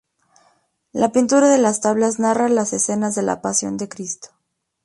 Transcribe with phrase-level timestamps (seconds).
[0.93, 4.29] La pintura de las tablas narra las escenas de la Pasión de Cristo.